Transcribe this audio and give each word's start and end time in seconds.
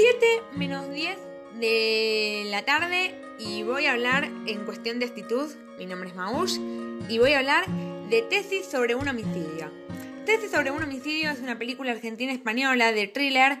7 0.00 0.42
menos 0.52 0.88
10 0.92 1.18
de 1.54 2.44
la 2.52 2.64
tarde 2.64 3.20
y 3.40 3.64
voy 3.64 3.86
a 3.86 3.94
hablar 3.94 4.30
en 4.46 4.64
cuestión 4.64 5.00
de 5.00 5.06
actitud. 5.06 5.50
Mi 5.76 5.86
nombre 5.86 6.10
es 6.10 6.14
Maush 6.14 6.60
y 7.08 7.18
voy 7.18 7.32
a 7.32 7.40
hablar 7.40 7.66
de 8.08 8.22
Tesis 8.22 8.64
sobre 8.66 8.94
un 8.94 9.08
homicidio. 9.08 9.72
Tesis 10.24 10.52
sobre 10.52 10.70
un 10.70 10.84
homicidio 10.84 11.32
es 11.32 11.40
una 11.40 11.58
película 11.58 11.90
argentina-española 11.90 12.92
de 12.92 13.08
thriller 13.08 13.58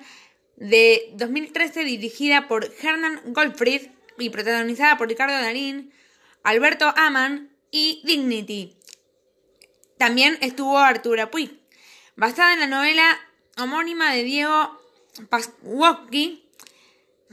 de 0.54 1.10
2013 1.14 1.82
dirigida 1.82 2.46
por 2.46 2.72
Hernan 2.80 3.20
Goldfried 3.32 3.88
y 4.16 4.30
protagonizada 4.30 4.96
por 4.96 5.08
Ricardo 5.08 5.34
Darín, 5.34 5.92
Alberto 6.44 6.94
Aman 6.96 7.50
y 7.72 8.00
Dignity. 8.04 8.76
También 9.98 10.38
estuvo 10.40 10.78
Arturo 10.78 11.32
Puig, 11.32 11.58
basada 12.14 12.54
en 12.54 12.60
la 12.60 12.68
novela 12.68 13.18
homónima 13.56 14.14
de 14.14 14.22
Diego 14.22 14.78
Paswowski, 15.26 16.44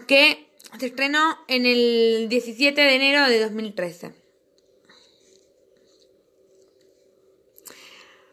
que 0.07 0.49
se 0.79 0.87
estrenó 0.87 1.37
en 1.47 1.65
el 1.65 2.27
17 2.29 2.79
de 2.79 2.95
enero 2.95 3.27
de 3.27 3.39
2013. 3.39 4.25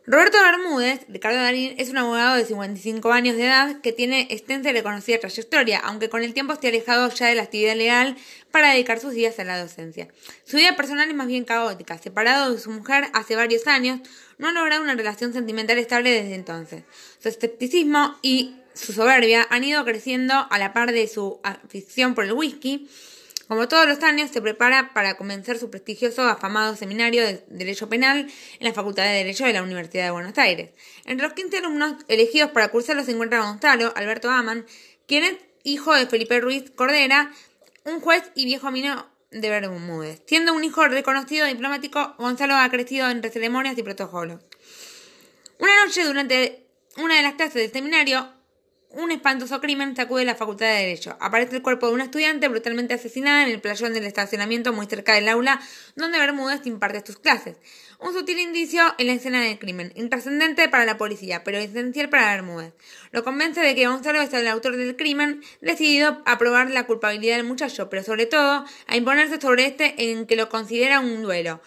Roberto 0.04 0.36
Bermúdez, 0.42 1.06
Ricardo 1.08 1.38
Darín, 1.38 1.76
es 1.78 1.88
un 1.88 1.96
abogado 1.96 2.34
de 2.34 2.44
55 2.44 3.12
años 3.12 3.36
de 3.36 3.44
edad 3.44 3.80
que 3.82 3.92
tiene 3.92 4.26
extensa 4.30 4.70
y 4.70 4.72
reconocida 4.72 5.20
trayectoria, 5.20 5.78
aunque 5.78 6.08
con 6.08 6.24
el 6.24 6.34
tiempo 6.34 6.52
esté 6.52 6.68
alejado 6.68 7.08
ya 7.10 7.28
de 7.28 7.36
la 7.36 7.42
actividad 7.42 7.76
legal 7.76 8.16
para 8.50 8.72
dedicar 8.72 8.98
sus 8.98 9.12
días 9.12 9.38
a 9.38 9.44
la 9.44 9.60
docencia. 9.60 10.08
Su 10.44 10.56
vida 10.56 10.74
personal 10.74 11.08
es 11.08 11.14
más 11.14 11.28
bien 11.28 11.44
caótica. 11.44 11.98
Separado 11.98 12.52
de 12.52 12.58
su 12.58 12.70
mujer 12.72 13.10
hace 13.12 13.36
varios 13.36 13.68
años, 13.68 14.00
no 14.38 14.48
ha 14.48 14.52
logrado 14.52 14.82
una 14.82 14.96
relación 14.96 15.32
sentimental 15.32 15.78
estable 15.78 16.10
desde 16.10 16.34
entonces. 16.34 16.82
Su 17.20 17.28
escepticismo 17.28 18.18
y 18.22 18.56
su 18.74 18.92
soberbia 18.92 19.46
han 19.50 19.64
ido 19.64 19.84
creciendo 19.84 20.46
a 20.50 20.58
la 20.58 20.72
par 20.72 20.92
de 20.92 21.06
su 21.08 21.40
afición 21.42 22.14
por 22.14 22.24
el 22.24 22.32
whisky 22.32 22.88
como 23.52 23.68
todos 23.68 23.86
los 23.86 24.02
años, 24.02 24.30
se 24.30 24.40
prepara 24.40 24.94
para 24.94 25.18
comenzar 25.18 25.58
su 25.58 25.68
prestigioso 25.68 26.22
afamado 26.22 26.74
seminario 26.74 27.22
de 27.22 27.44
Derecho 27.48 27.86
Penal 27.86 28.20
en 28.20 28.66
la 28.66 28.72
Facultad 28.72 29.02
de 29.02 29.10
Derecho 29.10 29.44
de 29.44 29.52
la 29.52 29.62
Universidad 29.62 30.04
de 30.04 30.10
Buenos 30.10 30.38
Aires. 30.38 30.70
Entre 31.04 31.26
los 31.26 31.34
15 31.34 31.58
alumnos 31.58 31.96
elegidos 32.08 32.50
para 32.52 32.68
cursarlo 32.68 33.04
se 33.04 33.10
encuentra 33.10 33.42
Gonzalo 33.42 33.92
Alberto 33.94 34.30
Aman, 34.30 34.64
quien 35.06 35.24
es 35.24 35.36
hijo 35.64 35.94
de 35.94 36.06
Felipe 36.06 36.40
Ruiz 36.40 36.70
Cordera, 36.70 37.30
un 37.84 38.00
juez 38.00 38.22
y 38.34 38.46
viejo 38.46 38.68
amigo 38.68 39.06
de 39.30 39.50
Bermúdez. 39.50 40.22
Siendo 40.26 40.54
un 40.54 40.64
hijo 40.64 40.88
reconocido 40.88 41.46
diplomático, 41.46 42.14
Gonzalo 42.16 42.54
ha 42.54 42.70
crecido 42.70 43.10
entre 43.10 43.30
ceremonias 43.30 43.76
y 43.76 43.82
protocolos. 43.82 44.40
Una 45.58 45.84
noche, 45.84 46.04
durante 46.04 46.64
una 46.96 47.16
de 47.16 47.22
las 47.22 47.34
clases 47.34 47.54
del 47.56 47.70
seminario, 47.70 48.32
un 48.94 49.10
espantoso 49.10 49.60
crimen 49.60 49.96
sacude 49.96 50.24
la 50.24 50.34
Facultad 50.34 50.66
de 50.66 50.82
Derecho. 50.82 51.16
Aparece 51.20 51.56
el 51.56 51.62
cuerpo 51.62 51.88
de 51.88 51.94
una 51.94 52.04
estudiante 52.04 52.48
brutalmente 52.48 52.94
asesinada 52.94 53.42
en 53.42 53.50
el 53.50 53.60
playón 53.60 53.94
del 53.94 54.04
estacionamiento 54.04 54.72
muy 54.72 54.86
cerca 54.86 55.14
del 55.14 55.28
aula 55.28 55.60
donde 55.96 56.18
Bermúdez 56.18 56.66
imparte 56.66 57.02
sus 57.04 57.18
clases. 57.18 57.56
Un 57.98 58.12
sutil 58.12 58.38
indicio 58.38 58.82
en 58.98 59.06
la 59.06 59.12
escena 59.12 59.42
del 59.42 59.58
crimen, 59.58 59.92
intrascendente 59.94 60.68
para 60.68 60.84
la 60.84 60.98
policía, 60.98 61.44
pero 61.44 61.58
esencial 61.58 62.08
para 62.08 62.34
Bermúdez. 62.34 62.74
Lo 63.12 63.22
convence 63.24 63.60
de 63.60 63.74
que 63.74 63.86
Gonzalo 63.86 64.20
es 64.20 64.32
el 64.32 64.48
autor 64.48 64.76
del 64.76 64.96
crimen, 64.96 65.42
decidido 65.60 66.22
a 66.26 66.36
probar 66.38 66.70
la 66.70 66.86
culpabilidad 66.86 67.36
del 67.36 67.46
muchacho, 67.46 67.88
pero 67.88 68.02
sobre 68.02 68.26
todo 68.26 68.64
a 68.86 68.96
imponerse 68.96 69.40
sobre 69.40 69.66
este 69.66 70.10
en 70.10 70.26
que 70.26 70.36
lo 70.36 70.48
considera 70.48 71.00
un 71.00 71.22
duelo. 71.22 71.60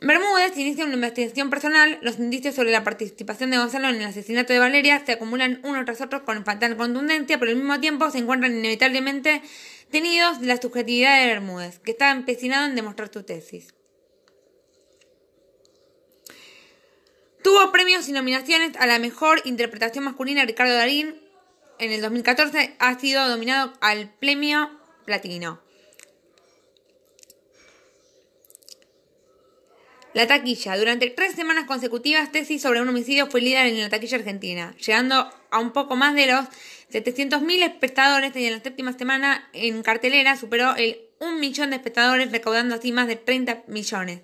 Bermúdez 0.00 0.56
inicia 0.56 0.84
una 0.84 0.94
investigación 0.94 1.50
personal. 1.50 1.98
Los 2.02 2.18
indicios 2.18 2.54
sobre 2.54 2.70
la 2.70 2.84
participación 2.84 3.50
de 3.50 3.58
Gonzalo 3.58 3.88
en 3.88 3.96
el 3.96 4.04
asesinato 4.04 4.52
de 4.52 4.60
Valeria 4.60 5.02
se 5.04 5.12
acumulan 5.12 5.60
uno 5.64 5.84
tras 5.84 6.00
otro 6.00 6.24
con 6.24 6.44
fatal 6.44 6.76
contundencia, 6.76 7.38
pero 7.38 7.50
al 7.50 7.56
mismo 7.56 7.80
tiempo 7.80 8.08
se 8.10 8.18
encuentran 8.18 8.56
inevitablemente 8.56 9.42
tenidos 9.90 10.40
de 10.40 10.46
la 10.46 10.60
subjetividad 10.60 11.20
de 11.20 11.26
Bermúdez, 11.26 11.80
que 11.80 11.90
está 11.90 12.12
empecinado 12.12 12.66
en 12.66 12.76
demostrar 12.76 13.10
su 13.12 13.24
tesis. 13.24 13.74
Tuvo 17.42 17.72
premios 17.72 18.08
y 18.08 18.12
nominaciones 18.12 18.76
a 18.76 18.86
la 18.86 18.98
mejor 18.98 19.40
interpretación 19.44 20.04
masculina 20.04 20.44
Ricardo 20.44 20.74
Darín. 20.74 21.20
En 21.80 21.90
el 21.90 22.02
2014 22.02 22.76
ha 22.78 22.98
sido 22.98 23.26
nominado 23.28 23.72
al 23.80 24.12
premio 24.20 24.70
Platino. 25.06 25.67
La 30.18 30.26
taquilla. 30.26 30.76
Durante 30.76 31.08
tres 31.10 31.36
semanas 31.36 31.66
consecutivas, 31.66 32.32
Tesis 32.32 32.60
sobre 32.60 32.82
un 32.82 32.88
homicidio 32.88 33.28
fue 33.28 33.40
líder 33.40 33.66
en 33.66 33.80
la 33.80 33.88
taquilla 33.88 34.16
argentina, 34.16 34.74
llegando 34.84 35.30
a 35.48 35.60
un 35.60 35.70
poco 35.70 35.94
más 35.94 36.16
de 36.16 36.26
los 36.26 36.44
700.000 36.90 37.62
espectadores 37.62 38.34
y 38.34 38.46
en 38.46 38.54
la 38.54 38.60
séptima 38.60 38.98
semana 38.98 39.48
en 39.52 39.80
cartelera 39.84 40.36
superó 40.36 40.74
el 40.74 41.02
1 41.20 41.38
millón 41.38 41.70
de 41.70 41.76
espectadores, 41.76 42.32
recaudando 42.32 42.74
así 42.74 42.90
más 42.90 43.06
de 43.06 43.14
30 43.14 43.62
millones 43.68 44.22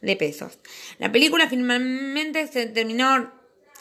de 0.00 0.14
pesos. 0.14 0.60
La 1.00 1.10
película 1.10 1.48
finalmente 1.48 2.46
se 2.46 2.66
terminó 2.66 3.32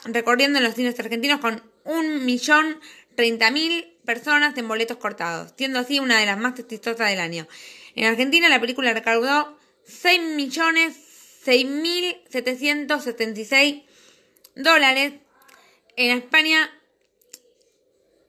recorriendo 0.06 0.58
en 0.58 0.64
los 0.64 0.74
cines 0.74 1.00
argentinos 1.00 1.42
con 1.42 1.62
1.030.000 1.86 3.98
personas 4.04 4.58
en 4.58 4.68
boletos 4.68 4.98
cortados, 4.98 5.54
siendo 5.56 5.78
así 5.78 6.00
una 6.00 6.22
de 6.22 6.26
las 6.26 6.40
más 6.40 6.58
exitosas 6.58 7.08
del 7.08 7.20
año. 7.20 7.48
En 7.94 8.06
Argentina 8.06 8.50
la 8.50 8.60
película 8.60 8.94
recaudó 8.94 9.60
6 9.86 10.22
millones 10.36 11.11
6.776 11.46 13.84
dólares. 14.56 15.14
En 15.96 16.18
España, 16.18 16.70